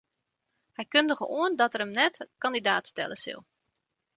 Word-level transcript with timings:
Hy 0.77 0.83
kundige 0.93 1.25
oan 1.39 1.53
dat 1.59 1.73
er 1.75 1.81
him 1.83 1.93
net 1.99 2.15
kandidaat 2.43 2.85
stelle 2.91 3.17
sil. 3.23 3.39